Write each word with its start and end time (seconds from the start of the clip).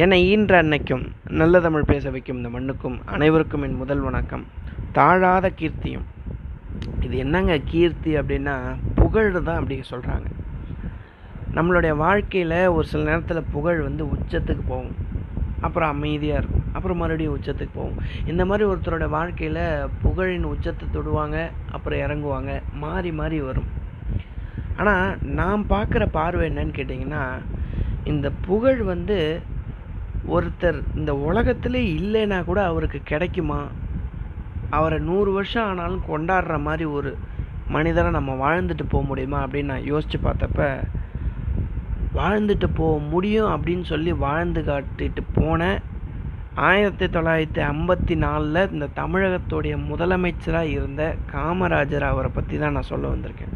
என்னை 0.00 0.18
ஈன்ற 0.28 0.62
அன்னைக்கும் 0.62 1.02
நல்ல 1.30 1.60
தமிழ் 1.60 1.88
பேச 1.90 2.10
வைக்கும் 2.10 2.36
இந்த 2.36 2.48
மண்ணுக்கும் 2.48 2.94
அனைவருக்கும் 3.04 3.62
என் 3.62 3.76
முதல் 3.76 4.00
வணக்கம். 4.00 4.44
தாழாத 4.92 5.46
கீர்த்தியும். 5.58 6.06
இது 7.00 7.16
என்னங்க 7.16 7.58
கீர்த்தி 7.58 8.16
அப்படின்னா 8.16 8.54
புகழ் 8.94 9.28
தான் 9.32 9.58
அப்படி 9.60 9.78
சொல்கிறாங்க 9.90 10.28
நம்மளுடைய 11.56 11.96
வாழ்க்கையில் 11.96 12.56
ஒரு 12.68 12.86
சில 12.86 13.02
நேரத்தில் 13.04 13.50
புகழ் 13.50 13.80
வந்து 13.80 14.04
உச்சத்துக்கு 14.04 14.64
போகும். 14.66 14.96
அப்புறம் 15.60 15.88
அமைதியாக 15.88 16.38
இருக்கும். 16.38 16.64
அப்புறம் 16.72 16.96
மறுபடியும் 16.96 17.36
உச்சத்துக்கு 17.38 17.74
போகும். 17.74 18.00
இந்த 18.24 18.44
மாதிரி 18.44 18.70
ஒருத்தரோட 18.70 19.08
வாழ்க்கையில் 19.18 19.62
புகழின் 20.04 20.50
உச்சத்தை 20.54 20.88
தொடுவாங்க 20.96 21.50
அப்புறம் 21.70 21.98
இறங்குவாங்க. 21.98 22.62
மாறி 22.72 23.12
மாறி 23.12 23.40
வரும். 23.40 23.70
ஆனால் 24.76 25.18
நான் 25.22 25.66
பார்க்குற 25.68 26.06
பார்வை 26.10 26.50
என்னன்னு 26.50 26.78
கேட்டிங்கன்னா 26.80 27.24
இந்த 28.04 28.30
புகழ் 28.30 28.82
வந்து 28.82 29.40
ஒருத்தர் 30.28 30.82
இந்த 30.94 31.16
உலகத்திலே 31.16 31.94
இல்லைன்னா 31.94 32.44
கூட 32.44 32.64
அவருக்கு 32.64 33.00
கிடைக்குமா? 33.04 33.66
அவரை 34.70 34.98
நூறு 34.98 35.32
வருஷம் 35.32 35.66
ஆனாலும் 35.66 36.02
கொண்டாடுற 36.08 36.60
மாதிரி 36.60 36.84
ஒரு 36.84 37.16
மனிதரை 37.68 38.10
நம்ம 38.10 38.32
வாழ்ந்துட்டு 38.32 38.82
போக 38.88 39.06
முடியுமா 39.06 39.46
அப்படின்னு 39.46 39.64
நான் 39.64 39.84
யோசித்து 39.84 40.30
பார்த்தப்ப 40.30 40.84
வாழ்ந்துட்டு 42.14 42.68
போக 42.74 42.98
முடியும் 42.98 43.50
அப்படின்னு 43.50 43.84
சொல்லி 43.84 44.12
வாழ்ந்து 44.12 44.60
காட்டிட்டு 44.60 45.22
போன 45.32 45.80
ஆயிரத்தி 46.54 47.06
தொள்ளாயிரத்தி 47.06 47.62
ஐம்பத்தி 47.62 48.16
நாலில் 48.16 48.72
இந்த 48.72 48.88
தமிழகத்துடைய 48.96 49.76
முதலமைச்சராக 49.90 50.62
இருந்த 50.62 51.14
காமராஜர் 51.32 52.00
அவரை 52.00 52.30
பற்றி 52.34 52.58
தான் 52.58 52.72
நான் 52.72 52.82
சொல்ல 52.82 53.08
வந்திருக்கேன். 53.08 53.54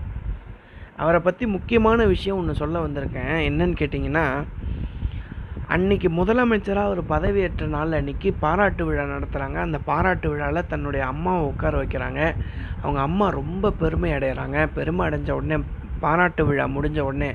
அவரை 0.96 1.20
பற்றி 1.20 1.46
முக்கியமான 1.46 2.04
விஷயம் 2.04 2.38
ஒன்று 2.38 2.54
சொல்ல 2.54 2.86
வந்திருக்கேன். 2.86 3.34
என்னன்னு 3.48 3.74
கேட்டிங்கன்னா 3.78 4.44
அன்னைக்கு 5.74 6.08
முதலமைச்சராக 6.08 6.92
ஒரு 6.94 7.02
பதவியேற்ற 7.08 7.66
நாள் 7.66 7.92
அன்னைக்கு 7.92 8.28
பாராட்டு 8.32 8.82
விழா 8.84 9.04
நடத்துகிறாங்க 9.04 9.58
அந்த 9.66 9.78
பாராட்டு 9.78 10.28
விழாவில் 10.28 10.68
தன்னுடைய 10.68 11.06
அம்மாவை 11.06 11.46
உட்கார 11.46 11.72
வைக்கிறாங்க. 11.82 12.20
அவங்க 12.82 13.00
அம்மா 13.00 13.28
ரொம்ப 13.30 13.70
பெருமை 13.70 14.12
அடைகிறாங்க 14.12 14.68
பெருமை 14.74 15.02
அடைஞ்ச 15.08 15.30
உடனே 15.30 15.58
பாராட்டு 16.00 16.46
விழா 16.46 16.66
முடிஞ்ச 16.76 17.00
உடனே 17.00 17.30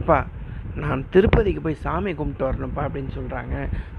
எப்பா 0.00 0.18
நான் 0.76 1.04
திருப்பதிக்கு 1.10 1.60
போய் 1.60 1.82
சாமி 1.84 2.12
கும்பிட்டு 2.14 2.48
வரணும்ப்பா 2.48 2.84
அப்படின்னு 2.86 3.12
சொல்கிறாங்க 3.18 3.56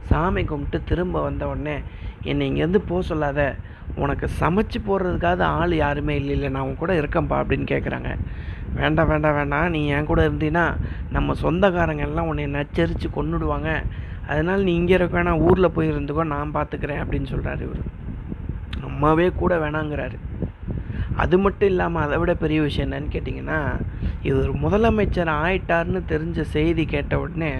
சாமி 0.09 0.43
கும்பிட்டு 0.43 0.79
திரும்ப 0.83 1.21
வந்த 1.21 1.47
உடனே 1.47 1.77
என்னை 2.23 2.43
இங்கேருந்து 2.49 2.81
போக 2.87 3.01
சொல்லாத. 3.01 3.55
உனக்கு 3.95 4.27
சமைச்சு 4.39 4.79
போடுறதுக்காக 4.87 5.41
ஆள் 5.59 5.73
யாருமே 5.75 6.15
இல்லை 6.15 6.33
இல்லை 6.35 6.49
நான் 6.49 6.61
உன் 6.61 6.81
கூட 6.83 6.93
இருக்கேன்ப்பா 7.01 7.37
அப்படின்னு 7.41 7.67
கேட்குறாங்க 7.73 8.09
வேண்டாம் 8.79 9.09
வேண்டாம் 9.11 9.37
வேண்டாம். 9.39 9.67
நீ 9.75 9.81
என் 9.97 10.09
கூட 10.11 10.21
இருந்தீன்னா 10.29 10.65
நம்ம 11.15 11.35
சொந்தக்காரங்க 11.43 12.03
எல்லாம் 12.07 12.29
உன்னை 12.31 12.45
நச்சரித்து 12.57 13.09
கொண்டுடுவாங்க 13.17 13.69
அதனால் 14.31 14.65
நீ 14.67 14.71
இங்கே 14.79 14.95
இருக்க 14.97 15.15
வேணாம் 15.17 15.43
ஊரில் 15.47 15.73
போய் 15.75 15.91
இருந்துக்கோ 15.93 16.23
நான் 16.35 16.55
பார்த்துக்கிறேன் 16.57 17.01
அப்படின்னு 17.03 17.31
சொல்கிறாரு 17.33 17.61
இவர். 17.67 17.83
அம்மாவே 18.89 19.27
கூட 19.41 19.53
வேணாங்கிறாரு. 19.63 20.17
அது 21.23 21.35
மட்டும் 21.43 21.69
இல்லாமல் 21.71 22.03
அதை 22.05 22.15
விட 22.21 22.31
பெரிய 22.43 22.59
விஷயம் 22.67 22.87
என்னன்னு 22.87 23.13
கேட்டிங்கன்னா 23.15 23.59
இவர் 24.29 24.51
முதலமைச்சர் 24.63 25.31
ஆயிட்டார்னு 25.43 26.01
தெரிஞ்ச 26.13 26.41
செய்தி 26.55 26.83
கேட்ட 26.93 27.19
உடனே 27.23 27.51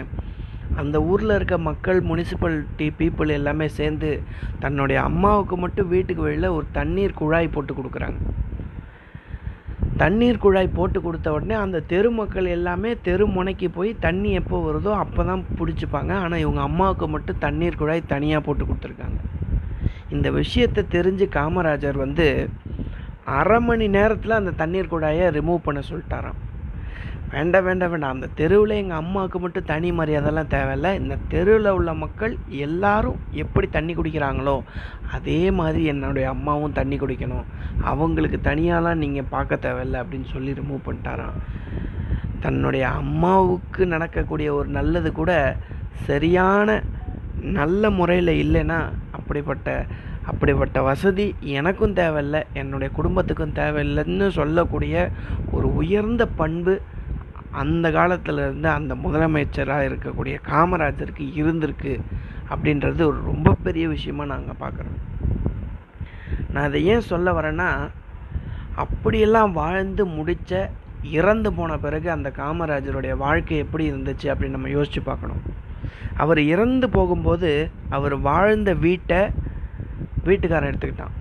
அந்த 0.82 0.98
ஊரில் 1.12 1.36
இருக்க 1.36 1.58
மக்கள் 1.68 2.00
முனிசிபாலிட்டி 2.10 2.88
பீப்புள் 3.00 3.30
எல்லாமே 3.38 3.68
சேர்ந்து 3.80 4.10
தன்னுடைய 4.64 4.98
அம்மாவுக்கு 5.10 5.58
மட்டும் 5.64 5.92
வீட்டுக்கு 5.94 6.24
வெளியில் 6.28 6.56
ஒரு 6.58 6.66
தண்ணீர் 6.78 7.20
குழாய் 7.22 7.54
போட்டு 7.56 7.74
கொடுக்குறாங்க. 7.74 8.20
தண்ணீர் 10.02 10.42
குழாய் 10.44 10.76
போட்டு 10.78 11.00
கொடுத்த 11.02 11.28
உடனே 11.36 11.56
அந்த 11.66 11.78
தெரு 11.92 12.10
மக்கள் 12.18 12.48
எல்லாமே 12.56 12.90
தெரு 13.08 13.26
முனைக்கு 13.36 13.68
போய் 13.76 13.92
தண்ணி 14.06 14.30
எப்போ 14.40 14.58
வருதோ 14.66 14.92
அப்போ 15.04 15.22
தான் 15.30 15.44
பிடிச்சிப்பாங்க. 15.60 16.12
ஆனால் 16.24 16.42
இவங்க 16.44 16.62
அம்மாவுக்கு 16.70 17.08
மட்டும் 17.14 17.42
தண்ணீர் 17.46 17.80
குழாய் 17.82 18.02
தனியாக 18.14 18.42
போட்டு 18.48 18.64
கொடுத்துருக்காங்க. 18.66 19.20
இந்த 20.16 20.28
விஷயத்தை 20.40 20.82
தெரிஞ்சு 20.96 21.28
காமராஜர் 21.38 21.98
வந்து 22.06 22.28
அரை 23.40 23.60
மணி 23.68 23.86
நேரத்தில் 23.98 24.40
அந்த 24.42 24.56
தண்ணீர் 24.62 24.92
குழாயை 24.94 25.28
ரிமூவ் 25.38 25.66
பண்ண 25.68 25.80
சொல்லிட்டாராம். 25.92 26.42
வேண்டாம் 27.32 27.64
வேண்டாம் 27.64 27.90
வேண்டாம் 27.90 28.12
அந்த 28.12 28.28
தெருவில் 28.36 28.70
எங்கள் 28.70 28.98
அம்மாவுக்கு 28.98 29.40
மட்டும் 29.40 29.66
தனி 29.66 29.92
மரியாதைலாம் 29.92 30.52
தேவையில்ல. 30.56 30.90
இந்த 30.96 31.16
தெருவில் 31.28 31.70
உள்ள 31.70 31.94
மக்கள் 31.94 32.38
எல்லாரும் 32.50 33.18
எப்படி 33.32 33.68
தண்ணி 33.68 33.96
குடிக்கிறாங்களோ 33.96 34.62
அதே 35.12 35.52
மாதிரி 35.52 35.84
என்னுடைய 35.86 36.30
அம்மாவும் 36.30 36.72
தண்ணி 36.72 36.98
குடிக்கணும். 36.98 37.46
அவங்களுக்கு 37.84 38.40
தனியாலாம் 38.44 39.02
நீங்கள் 39.04 39.30
பார்க்க 39.30 39.56
தேவையில்ல 39.56 40.04
அப்படின்னு 40.04 40.30
சொல்லி 40.32 40.54
ரிமூவ் 40.54 40.86
பண்ணிட்டாராம். 40.86 41.40
தன்னுடைய 42.42 42.88
அம்மாவுக்கு 42.90 43.86
நடக்கக்கூடிய 43.86 44.54
ஒரு 44.54 44.70
நல்லது 44.70 45.12
கூட 45.12 45.58
சரியான 46.06 46.84
நல்ல 47.42 47.90
முறையில் 47.90 48.34
இல்லைன்னா 48.44 48.80
அப்படிப்பட்ட 49.12 49.86
அப்படிப்பட்ட 50.26 50.82
வசதி 50.82 51.36
எனக்கும் 51.40 51.94
தேவையில்லை 51.94 52.44
என்னுடைய 52.54 52.94
குடும்பத்துக்கும் 52.94 53.54
தேவையில்லைன்னு 53.54 54.30
சொல்லக்கூடிய 54.30 55.10
ஒரு 55.52 55.76
உயர்ந்த 55.76 56.28
பண்பு 56.28 56.82
அந்த 57.52 57.92
காலத்தில் 57.92 58.38
இருந்து 58.38 58.70
அந்த 58.70 58.96
முதலமைச்சராக 58.96 59.88
இருக்கக்கூடிய 59.90 60.36
காமராஜருக்கு 60.48 61.28
இருந்திருக்கு 61.36 62.00
அப்படின்றது 62.50 63.02
ஒரு 63.02 63.22
ரொம்ப 63.26 63.54
பெரிய 63.64 63.88
விஷயமா 63.88 64.26
நாங்கள் 64.26 64.60
பார்க்குறோம் 64.60 64.98
நான் 66.52 66.64
அதை 66.64 66.86
ஏன் 66.86 67.02
சொல்ல 67.02 67.42
வரேன்னா 67.42 67.90
அப்படியெல்லாம் 68.76 69.52
வாழ்ந்து 69.52 70.06
முடித்த 70.06 70.70
இறந்து 71.04 71.54
போன 71.54 71.78
பிறகு 71.78 72.12
அந்த 72.12 72.30
காமராஜருடைய 72.30 73.18
வாழ்க்கை 73.18 73.58
எப்படி 73.58 73.92
இருந்துச்சு 73.92 74.24
அப்படின்னு 74.24 74.48
நம்ம 74.48 74.70
யோசித்து 74.70 75.02
பார்க்கணும். 75.02 75.42
அவர் 76.18 76.40
இறந்து 76.40 76.90
போகும்போது 76.90 77.70
அவர் 77.90 78.20
வாழ்ந்த 78.20 78.74
வீட்டை 78.74 79.30
வீட்டுக்காரன் 80.28 80.72
எடுத்துக்கிட்டான். 80.72 81.16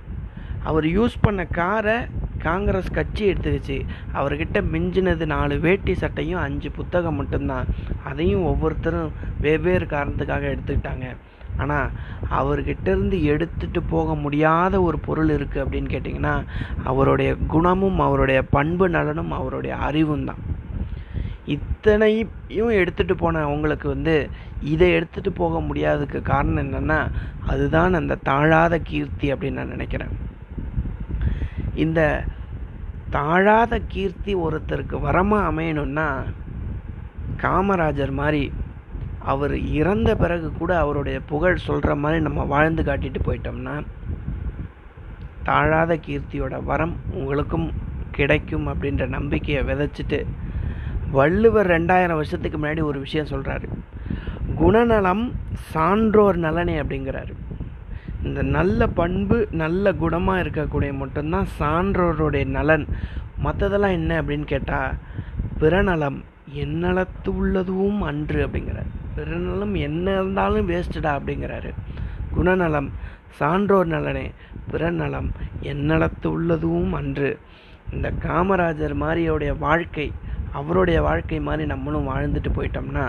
அவர் 0.68 0.86
யூஸ் 0.96 1.16
பண்ண 1.20 1.42
காரை 1.58 1.96
காங்கிரஸ் 2.44 2.90
கட்சி 2.90 3.22
எடுத்துக்கிச்சு. 3.32 3.76
அவர்கிட்ட 4.18 4.58
மிஞ்சினது 4.72 5.26
நாலு 5.26 5.54
வேட்டி 5.66 5.94
சட்டையும் 5.94 6.42
அஞ்சு 6.46 6.70
புத்தகம் 6.70 7.18
மட்டும்தான். 7.20 7.68
அதையும் 8.10 8.48
ஒவ்வொருத்தரும் 8.52 9.12
வெவ்வேறு 9.46 9.86
காரணத்துக்காக 9.86 10.50
எடுத்துக்கிட்டாங்க. 10.54 11.08
ஆனால் 11.62 11.90
அவர்கிட்ட 12.38 12.86
இருந்து 12.94 13.18
எடுத்துட்டு 13.32 13.80
போக 13.94 14.14
முடியாத 14.14 14.80
ஒரு 14.82 14.98
பொருள் 14.98 15.30
இருக்குது 15.36 15.62
அப்படின்னு 15.64 15.92
கேட்டிங்கன்னா 15.94 16.34
அவருடைய 16.84 17.30
குணமும் 17.54 17.98
அவருடைய 17.98 18.40
பண்பு 18.56 18.88
நலனும் 18.88 19.30
அவருடைய 19.30 19.74
அறிவும் 19.88 20.24
தான். 20.30 20.42
இத்தனையும் 21.46 22.30
எடுத்துகிட்டு 22.54 23.12
போன 23.12 23.40
அவங்களுக்கு 23.40 23.88
வந்து 23.88 24.30
இதை 24.62 24.92
எடுத்துகிட்டு 24.92 25.28
போக 25.28 25.60
முடியாததுக்கு 25.60 26.22
காரணம் 26.22 26.64
என்னென்னா 26.64 27.10
அதுதான் 27.46 27.94
அந்த 27.94 28.18
தாழாத 28.24 28.78
கீர்த்தி 28.82 29.32
அப்படின்னு 29.32 29.52
நான் 29.52 29.68
நினைக்கிறேன். 29.68 30.10
இந்த 31.74 32.24
தாழாத 33.10 33.80
கீர்த்தி 33.88 34.34
ஒருத்தருக்கு 34.34 34.98
வரமாக 35.00 35.48
அமையணும்னா 35.50 36.24
காமராஜர் 37.36 38.10
மாதிரி 38.10 38.52
அவர் 39.20 39.58
இறந்த 39.58 40.16
பிறகு 40.16 40.52
கூட 40.52 40.78
அவருடைய 40.78 41.20
புகழ் 41.20 41.56
சொல்கிற 41.56 41.94
மாதிரி 41.94 42.22
நம்ம 42.22 42.44
வாழ்ந்து 42.44 42.82
காட்டிட்டு 42.82 43.20
போயிட்டோம்னா 43.24 43.82
தாழாத 45.44 45.98
கீர்த்தியோட 46.06 46.64
வரம் 46.64 46.96
உங்களுக்கும் 47.12 47.72
கிடைக்கும் 48.10 48.66
அப்படின்ற 48.66 49.06
நம்பிக்கையை 49.06 49.64
விதைச்சிட்டு 49.64 50.26
வள்ளுவர் 51.10 51.66
ரெண்டாயிரம் 51.66 52.14
வருஷத்துக்கு 52.14 52.58
முன்னாடி 52.58 52.82
ஒரு 52.82 52.98
விஷயம் 52.98 53.26
சொல்கிறாரு 53.26 53.68
குணநலம் 54.56 55.32
சான்றோர் 55.54 56.36
நலனே 56.36 56.82
அப்படிங்கிறாரு. 56.82 57.32
இந்த 58.22 58.42
நல்ல 58.42 58.86
பண்பு 58.86 59.48
நல்ல 59.50 59.92
குணமாக 59.92 60.42
இருக்கக்கூடிய 60.42 60.92
மட்டும்தான் 60.92 61.46
சான்றோருடைய 61.60 62.46
நலன். 62.46 62.86
மற்றதெல்லாம் 63.44 63.92
என்ன 63.92 64.22
அப்படின்னு 64.22 64.44
கேட்டால் 64.44 64.94
பிறநலம் 65.58 66.24
என்னளத்து 66.54 67.28
உள்ளதும் 67.28 68.02
அன்று 68.02 68.46
அப்படிங்கிறார். 68.46 68.90
பிறநலம் 69.14 69.74
என்ன 69.74 70.10
இருந்தாலும் 70.10 70.68
வேஸ்டடா 70.68 71.18
அப்படிங்கிறாரு. 71.18 71.70
குணநலம் 72.34 72.90
சான்றோர் 73.28 73.86
நலனே 73.86 74.30
பிறநலம் 74.70 75.32
என்னளத்து 75.62 76.26
உள்ளதும் 76.26 76.92
அன்று. 76.92 77.38
இந்த 77.92 78.12
காமராஜர் 78.22 78.94
மாதிரியோடைய 79.00 79.58
வாழ்க்கை 79.58 80.12
அவருடைய 80.54 80.98
வாழ்க்கை 81.02 81.40
மாதிரி 81.40 81.66
நம்மளும் 81.66 82.08
வாழ்ந்துட்டு 82.08 82.50
போயிட்டோம்னா 82.56 83.06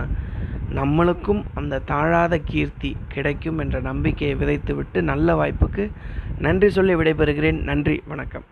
நம்மளுக்கும் 0.75 1.44
அந்த 1.53 1.81
தாழாத 1.88 2.42
கீர்த்தி 2.45 2.92
கிடைக்கும் 3.07 3.57
என்ற 3.57 3.80
நம்பிக்கையை 3.80 4.36
விதைத்துவிட்டு 4.38 5.01
நல்ல 5.01 5.36
வாய்ப்புக்கு 5.36 5.86
நன்றி 6.39 6.69
சொல்லி 6.69 6.95
விடைபெறுகிறேன். 6.95 7.63
நன்றி 7.63 7.95
வணக்கம். 8.07 8.45